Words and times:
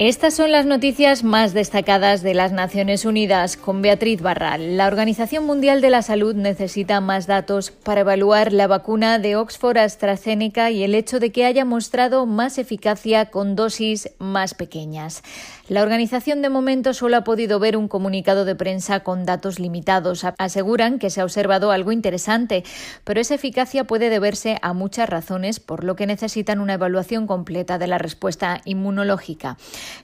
Estas 0.00 0.32
son 0.32 0.50
las 0.50 0.64
noticias 0.64 1.24
más 1.24 1.52
destacadas 1.52 2.22
de 2.22 2.32
las 2.32 2.52
Naciones 2.52 3.04
Unidas 3.04 3.58
con 3.58 3.82
Beatriz 3.82 4.22
Barral. 4.22 4.78
La 4.78 4.86
Organización 4.86 5.44
Mundial 5.44 5.82
de 5.82 5.90
la 5.90 6.00
Salud 6.00 6.34
necesita 6.34 7.02
más 7.02 7.26
datos 7.26 7.70
para 7.70 8.00
evaluar 8.00 8.54
la 8.54 8.66
vacuna 8.66 9.18
de 9.18 9.36
Oxford 9.36 9.76
AstraZeneca 9.76 10.70
y 10.70 10.84
el 10.84 10.94
hecho 10.94 11.20
de 11.20 11.32
que 11.32 11.44
haya 11.44 11.66
mostrado 11.66 12.24
más 12.24 12.56
eficacia 12.56 13.26
con 13.26 13.56
dosis 13.56 14.08
más 14.18 14.54
pequeñas. 14.54 15.22
La 15.70 15.82
organización 15.82 16.42
de 16.42 16.48
momento 16.48 16.92
solo 16.94 17.16
ha 17.16 17.22
podido 17.22 17.60
ver 17.60 17.76
un 17.76 17.86
comunicado 17.86 18.44
de 18.44 18.56
prensa 18.56 19.04
con 19.04 19.24
datos 19.24 19.60
limitados. 19.60 20.24
Aseguran 20.36 20.98
que 20.98 21.10
se 21.10 21.20
ha 21.20 21.24
observado 21.24 21.70
algo 21.70 21.92
interesante, 21.92 22.64
pero 23.04 23.20
esa 23.20 23.36
eficacia 23.36 23.84
puede 23.84 24.10
deberse 24.10 24.58
a 24.62 24.72
muchas 24.72 25.08
razones, 25.08 25.60
por 25.60 25.84
lo 25.84 25.94
que 25.94 26.08
necesitan 26.08 26.58
una 26.58 26.74
evaluación 26.74 27.28
completa 27.28 27.78
de 27.78 27.86
la 27.86 27.98
respuesta 27.98 28.60
inmunológica. 28.64 29.58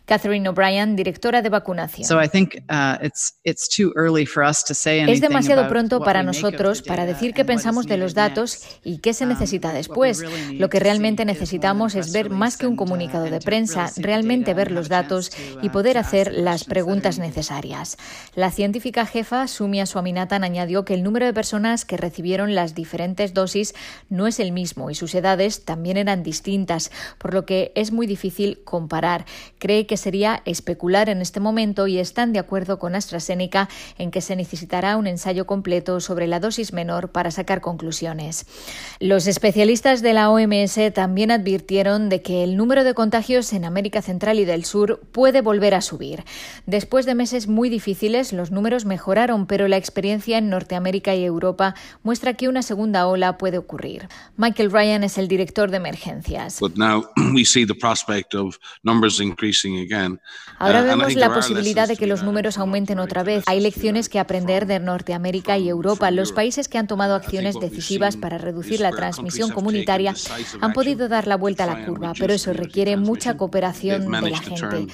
Catherine 0.04 0.48
O'Brien, 0.48 0.94
directora 0.94 1.42
de 1.42 1.48
vacunación. 1.48 2.06
Es 5.08 5.20
demasiado 5.20 5.68
pronto 5.68 5.98
para 5.98 6.22
nosotros 6.22 6.82
para 6.82 7.06
decir 7.06 7.34
qué 7.34 7.44
pensamos 7.44 7.88
de 7.88 7.96
los 7.96 8.14
datos 8.14 8.64
y 8.84 8.98
qué 8.98 9.12
se 9.12 9.24
um, 9.24 9.30
necesita 9.30 9.72
después. 9.72 10.22
Lo 10.52 10.70
que 10.70 10.78
realmente 10.78 11.24
necesitamos 11.24 11.96
es 11.96 12.12
ver 12.12 12.30
más 12.30 12.56
que 12.56 12.68
un 12.68 12.76
comunicado 12.76 13.24
de 13.24 13.40
prensa, 13.40 13.90
realmente 13.96 14.54
ver 14.54 14.70
los 14.70 14.88
datos 14.88 15.32
y 15.62 15.70
poder 15.70 15.98
hacer 15.98 16.32
las 16.32 16.64
preguntas 16.64 17.18
necesarias. 17.18 17.96
La 18.34 18.50
científica 18.50 19.06
jefa 19.06 19.48
Sumia 19.48 19.86
Swaminathan 19.86 20.44
añadió 20.44 20.84
que 20.84 20.94
el 20.94 21.02
número 21.02 21.26
de 21.26 21.32
personas 21.32 21.84
que 21.84 21.96
recibieron 21.96 22.54
las 22.54 22.74
diferentes 22.74 23.34
dosis 23.34 23.74
no 24.08 24.26
es 24.26 24.40
el 24.40 24.52
mismo 24.52 24.90
y 24.90 24.94
sus 24.94 25.14
edades 25.14 25.64
también 25.64 25.96
eran 25.96 26.22
distintas, 26.22 26.90
por 27.18 27.34
lo 27.34 27.46
que 27.46 27.72
es 27.74 27.92
muy 27.92 28.06
difícil 28.06 28.60
comparar. 28.64 29.24
Cree 29.58 29.86
que 29.86 29.96
sería 29.96 30.42
especular 30.44 31.08
en 31.08 31.22
este 31.22 31.40
momento 31.40 31.86
y 31.86 31.98
están 31.98 32.32
de 32.32 32.38
acuerdo 32.38 32.78
con 32.78 32.94
AstraZeneca 32.94 33.68
en 33.98 34.10
que 34.10 34.20
se 34.20 34.36
necesitará 34.36 34.96
un 34.96 35.06
ensayo 35.06 35.46
completo 35.46 36.00
sobre 36.00 36.26
la 36.26 36.40
dosis 36.40 36.72
menor 36.72 37.10
para 37.10 37.30
sacar 37.30 37.60
conclusiones. 37.60 38.46
Los 39.00 39.26
especialistas 39.26 40.02
de 40.02 40.12
la 40.12 40.30
OMS 40.30 40.78
también 40.94 41.30
advirtieron 41.30 42.08
de 42.08 42.22
que 42.22 42.44
el 42.44 42.56
número 42.56 42.84
de 42.84 42.94
contagios 42.94 43.52
en 43.52 43.64
América 43.64 44.02
Central 44.02 44.38
y 44.38 44.44
del 44.44 44.64
Sur 44.64 45.00
puede 45.12 45.42
volver 45.46 45.74
a 45.74 45.80
subir. 45.80 46.24
Después 46.66 47.06
de 47.06 47.14
meses 47.14 47.46
muy 47.46 47.70
difíciles, 47.70 48.32
los 48.32 48.50
números 48.50 48.84
mejoraron, 48.84 49.46
pero 49.46 49.68
la 49.68 49.76
experiencia 49.76 50.38
en 50.38 50.50
Norteamérica 50.50 51.14
y 51.14 51.24
Europa 51.24 51.74
muestra 52.02 52.34
que 52.34 52.48
una 52.48 52.62
segunda 52.62 53.06
ola 53.06 53.38
puede 53.38 53.56
ocurrir. 53.56 54.08
Michael 54.36 54.72
Ryan 54.72 55.04
es 55.04 55.18
el 55.18 55.28
director 55.28 55.70
de 55.70 55.76
emergencias. 55.76 56.58
Ahora 60.58 60.82
vemos 60.82 61.14
la 61.14 61.32
posibilidad 61.32 61.86
de 61.86 61.96
que 61.96 62.06
los 62.06 62.24
números 62.24 62.58
aumenten 62.58 62.98
otra 62.98 63.22
vez. 63.22 63.44
Hay 63.46 63.60
lecciones 63.60 64.08
que 64.08 64.18
aprender 64.18 64.66
de 64.66 64.80
Norteamérica 64.80 65.58
y 65.58 65.68
Europa. 65.68 66.10
Los 66.10 66.32
países 66.32 66.66
que 66.66 66.78
han 66.78 66.88
tomado 66.88 67.14
acciones 67.14 67.54
decisivas 67.60 68.16
para 68.16 68.38
reducir 68.38 68.80
la 68.80 68.90
transmisión 68.90 69.52
comunitaria 69.52 70.14
han 70.60 70.72
podido 70.72 71.08
dar 71.08 71.28
la 71.28 71.36
vuelta 71.36 71.64
a 71.64 71.66
la 71.68 71.86
curva, 71.86 72.12
pero 72.18 72.34
eso 72.34 72.52
requiere 72.52 72.96
mucha 72.96 73.36
cooperación 73.36 74.10
de 74.10 74.30
la 74.30 74.38
gente. 74.38 74.86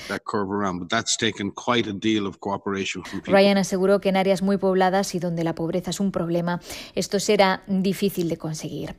Ryan 3.25 3.59
aseguró 3.59 4.01
que 4.01 4.09
en 4.09 4.17
áreas 4.17 4.43
muy 4.43 4.57
pobladas 4.57 5.15
y 5.15 5.19
donde 5.19 5.45
la 5.45 5.55
pobreza 5.55 5.91
es 5.91 6.01
un 6.01 6.13
problema, 6.13 6.61
esto 6.95 7.21
será 7.21 7.63
difícil 7.67 8.29
de 8.29 8.37
conseguir. 8.37 8.95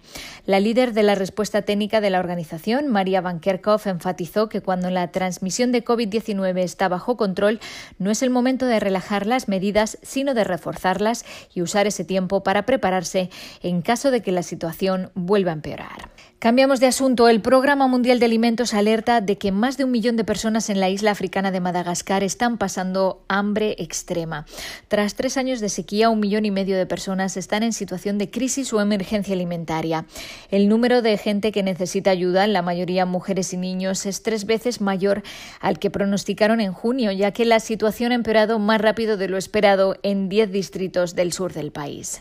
La 0.45 0.59
líder 0.59 0.94
de 0.94 1.03
la 1.03 1.16
respuesta 1.16 1.63
técnica 1.63 2.01
de 2.01 2.09
la 2.09 2.19
organización, 2.19 2.88
María 2.88 3.22
Van 3.22 3.40
Kerkhoff, 3.40 3.88
enfatizó 3.88 4.50
que 4.50 4.62
cuando 4.62 4.90
la 4.90 5.12
transmisión 5.12 5.72
de 5.72 5.84
COVID-19 5.84 6.59
está 6.59 6.88
bajo 6.88 7.17
control, 7.17 7.59
no 8.00 8.12
es 8.12 8.22
el 8.22 8.29
momento 8.29 8.66
de 8.66 8.79
relajar 8.79 9.28
las 9.28 9.47
medidas, 9.47 9.97
sino 10.01 10.34
de 10.34 10.44
reforzarlas 10.44 11.25
y 11.53 11.62
usar 11.62 11.88
ese 11.88 12.06
tiempo 12.06 12.44
para 12.44 12.66
prepararse 12.66 13.29
en 13.62 13.81
caso 13.81 14.12
de 14.12 14.22
que 14.22 14.31
la 14.31 14.44
situación 14.44 15.12
vuelva 15.16 15.51
a 15.51 15.56
empeorar. 15.56 16.03
Cambiamos 16.43 16.81
de 16.81 16.87
asunto. 16.87 17.29
El 17.29 17.39
Programa 17.39 17.87
Mundial 17.87 18.19
de 18.19 18.25
Alimentos 18.25 18.73
alerta 18.73 19.21
de 19.21 19.37
que 19.37 19.53
más 19.53 19.77
de 19.77 19.85
un 19.85 19.91
millón 19.91 20.17
de 20.17 20.25
personas 20.25 20.69
en 20.69 20.81
la 20.81 20.89
isla 20.89 21.11
africana 21.11 21.51
de 21.51 21.61
Madagascar 21.61 22.21
están 22.21 22.57
pasando 22.57 23.23
hambre 23.29 23.77
extrema. 23.79 24.45
Tras 24.89 25.15
tres 25.15 25.37
años 25.37 25.61
de 25.61 25.69
sequía, 25.69 26.09
un 26.09 26.19
millón 26.19 26.43
y 26.43 26.51
medio 26.51 26.75
de 26.75 26.85
personas 26.85 27.37
están 27.37 27.63
en 27.63 27.71
situación 27.71 28.17
de 28.17 28.29
crisis 28.29 28.73
o 28.73 28.81
emergencia 28.81 29.33
alimentaria. 29.33 30.05
El 30.51 30.67
número 30.67 31.01
de 31.01 31.17
gente 31.17 31.53
que 31.53 31.63
necesita 31.63 32.11
ayuda, 32.11 32.45
la 32.47 32.61
mayoría 32.61 33.05
mujeres 33.05 33.53
y 33.53 33.57
niños, 33.57 34.05
es 34.05 34.21
tres 34.21 34.45
veces 34.45 34.81
mayor 34.81 35.23
al 35.61 35.79
que 35.79 35.91
pronosticaron 35.91 36.59
en 36.59 36.73
junio, 36.73 37.13
ya 37.13 37.31
que 37.31 37.45
la 37.45 37.61
situación 37.61 38.11
ha 38.11 38.15
empeorado 38.15 38.59
más 38.59 38.81
rápido 38.81 39.15
de 39.15 39.29
lo 39.29 39.37
esperado 39.37 39.95
en 40.03 40.27
diez 40.27 40.51
distritos 40.51 41.15
del 41.15 41.31
sur 41.31 41.53
del 41.53 41.71
país. 41.71 42.19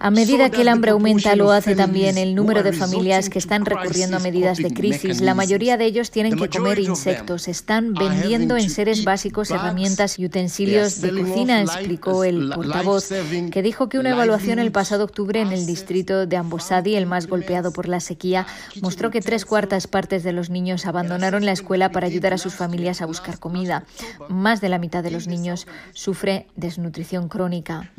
A 0.00 0.10
medida 0.10 0.50
que 0.50 0.62
el 0.62 0.68
hambre 0.68 0.92
aumenta, 0.92 1.34
lo 1.34 1.50
hace 1.50 1.74
también 1.74 2.18
el 2.18 2.34
número 2.34 2.62
de 2.62 2.72
familias 2.72 3.28
que 3.28 3.38
están 3.38 3.64
recurriendo 3.64 4.16
a 4.16 4.20
medidas 4.20 4.58
de 4.58 4.72
crisis. 4.72 5.20
La 5.20 5.34
mayoría 5.34 5.76
de 5.76 5.86
ellos 5.86 6.10
tienen 6.10 6.36
que 6.36 6.48
comer 6.48 6.78
insectos. 6.78 7.48
Están 7.48 7.94
vendiendo 7.94 8.56
en 8.56 8.70
seres 8.70 9.04
básicos 9.04 9.50
herramientas 9.50 10.18
y 10.18 10.26
utensilios 10.26 11.00
de 11.00 11.10
cocina, 11.10 11.62
explicó 11.62 12.22
el 12.22 12.50
portavoz, 12.54 13.08
que 13.50 13.62
dijo 13.62 13.88
que 13.88 13.98
una 13.98 14.10
evaluación 14.10 14.58
el 14.58 14.70
pasado 14.70 15.04
octubre 15.04 15.40
en 15.40 15.52
el 15.52 15.66
distrito 15.66 16.26
de 16.26 16.36
Ambosadi, 16.36 16.94
el 16.94 17.06
más 17.06 17.26
golpeado 17.26 17.72
por 17.72 17.88
la 17.88 18.00
sequía, 18.00 18.46
mostró 18.80 19.10
que 19.10 19.20
tres 19.20 19.44
cuartas 19.44 19.86
partes 19.88 20.22
de 20.22 20.32
los 20.32 20.48
niños 20.48 20.86
abandonaron 20.86 21.44
la 21.44 21.52
escuela 21.52 21.90
para 21.90 22.06
ayudar 22.06 22.34
a 22.34 22.38
sus 22.38 22.54
familias 22.54 23.02
a 23.02 23.06
buscar 23.06 23.38
comida. 23.38 23.84
Más 24.28 24.60
de 24.60 24.68
la 24.68 24.78
mitad 24.78 25.02
de 25.02 25.10
los 25.10 25.26
niños 25.26 25.66
sufre 25.92 26.46
desnutrición 26.56 27.28
crónica. 27.28 27.90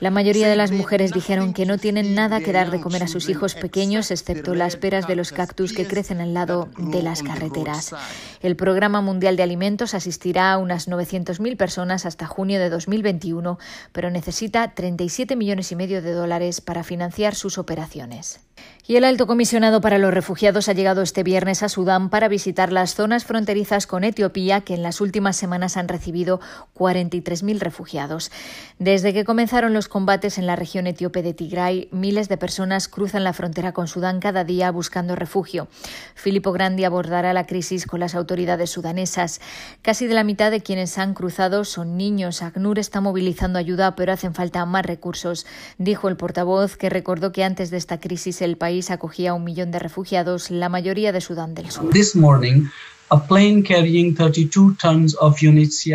La 0.00 0.10
mayoría 0.10 0.48
de 0.48 0.56
las 0.56 0.72
mujeres 0.72 1.12
dijeron 1.12 1.52
que 1.52 1.66
no 1.66 1.78
tienen 1.78 2.14
nada 2.14 2.40
que 2.40 2.52
dar 2.52 2.70
de 2.70 2.80
comer 2.80 3.02
a 3.02 3.08
sus 3.08 3.28
hijos 3.28 3.54
pequeños, 3.54 4.10
excepto 4.10 4.54
las 4.54 4.76
peras 4.76 5.06
de 5.06 5.16
los 5.16 5.32
cactus 5.32 5.72
que 5.72 5.86
crecen 5.86 6.20
al 6.20 6.34
lado 6.34 6.68
de 6.76 7.02
las 7.02 7.22
carreteras. 7.22 7.94
El 8.42 8.56
Programa 8.56 9.00
Mundial 9.00 9.36
de 9.36 9.42
Alimentos 9.42 9.94
asistirá 9.94 10.52
a 10.52 10.58
unas 10.58 10.88
900.000 10.88 11.56
personas 11.56 12.06
hasta 12.06 12.26
junio 12.26 12.58
de 12.58 12.70
2021, 12.70 13.58
pero 13.92 14.10
necesita 14.10 14.74
37 14.74 15.36
millones 15.36 15.72
y 15.72 15.76
medio 15.76 16.02
de 16.02 16.12
dólares 16.12 16.60
para 16.60 16.82
financiar 16.82 17.34
sus 17.34 17.58
operaciones. 17.58 18.40
Y 18.90 18.96
el 18.96 19.04
alto 19.04 19.28
comisionado 19.28 19.80
para 19.80 19.98
los 19.98 20.12
refugiados 20.12 20.68
ha 20.68 20.72
llegado 20.72 21.02
este 21.02 21.22
viernes 21.22 21.62
a 21.62 21.68
Sudán 21.68 22.10
para 22.10 22.26
visitar 22.26 22.72
las 22.72 22.96
zonas 22.96 23.24
fronterizas 23.24 23.86
con 23.86 24.02
Etiopía, 24.02 24.62
que 24.62 24.74
en 24.74 24.82
las 24.82 25.00
últimas 25.00 25.36
semanas 25.36 25.76
han 25.76 25.86
recibido 25.86 26.40
43.000 26.74 27.60
refugiados. 27.60 28.32
Desde 28.80 29.12
que 29.12 29.24
comenzaron 29.24 29.74
los 29.74 29.86
combates 29.86 30.38
en 30.38 30.46
la 30.48 30.56
región 30.56 30.88
etíope 30.88 31.22
de 31.22 31.34
Tigray, 31.34 31.88
miles 31.92 32.28
de 32.28 32.36
personas 32.36 32.88
cruzan 32.88 33.22
la 33.22 33.32
frontera 33.32 33.70
con 33.70 33.86
Sudán 33.86 34.18
cada 34.18 34.42
día 34.42 34.72
buscando 34.72 35.14
refugio. 35.14 35.68
Filippo 36.16 36.50
Grandi 36.50 36.82
abordará 36.82 37.32
la 37.32 37.46
crisis 37.46 37.86
con 37.86 38.00
las 38.00 38.16
autoridades 38.16 38.70
sudanesas. 38.70 39.40
Casi 39.82 40.08
de 40.08 40.14
la 40.14 40.24
mitad 40.24 40.50
de 40.50 40.62
quienes 40.62 40.98
han 40.98 41.14
cruzado 41.14 41.64
son 41.64 41.96
niños. 41.96 42.42
ACNUR 42.42 42.80
está 42.80 43.00
movilizando 43.00 43.60
ayuda, 43.60 43.94
pero 43.94 44.12
hacen 44.12 44.34
falta 44.34 44.66
más 44.66 44.84
recursos, 44.84 45.46
dijo 45.78 46.08
el 46.08 46.16
portavoz, 46.16 46.76
que 46.76 46.90
recordó 46.90 47.30
que 47.30 47.44
antes 47.44 47.70
de 47.70 47.76
esta 47.76 48.00
crisis 48.00 48.42
el 48.42 48.49
país 48.56 48.90
acogía 48.90 49.30
a 49.30 49.34
un 49.34 49.44
millón 49.44 49.70
de 49.70 49.78
refugiados, 49.78 50.50
la 50.50 50.68
mayoría 50.68 51.12
de 51.12 51.20
Sudán 51.20 51.54
del 51.54 51.70
Sur. 51.70 51.90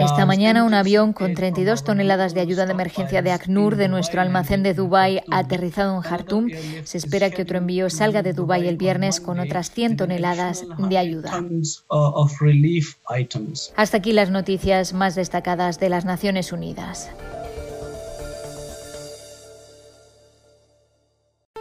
Esta 0.03 0.25
mañana 0.25 0.65
un 0.65 0.73
avión 0.73 1.13
con 1.13 1.33
32 1.33 1.85
toneladas 1.85 2.33
de 2.33 2.41
ayuda 2.41 2.65
de 2.65 2.73
emergencia 2.73 3.21
de 3.21 3.31
ACNUR 3.31 3.77
de 3.77 3.87
nuestro 3.87 4.19
almacén 4.19 4.63
de 4.63 4.73
Dubái 4.73 5.21
ha 5.31 5.39
aterrizado 5.39 5.95
en 5.95 6.01
Jartum. 6.01 6.49
Se 6.83 6.97
espera 6.97 7.29
que 7.29 7.43
otro 7.43 7.57
envío 7.57 7.89
salga 7.89 8.21
de 8.21 8.33
Dubái 8.33 8.67
el 8.67 8.75
viernes 8.75 9.21
con 9.21 9.39
otras 9.39 9.71
100 9.71 9.95
toneladas 9.95 10.65
de 10.77 10.97
ayuda. 10.97 11.41
Hasta 13.77 13.97
aquí 13.97 14.11
las 14.11 14.29
noticias 14.29 14.93
más 14.93 15.15
destacadas 15.15 15.79
de 15.79 15.89
las 15.89 16.03
Naciones 16.03 16.51
Unidas. 16.51 17.09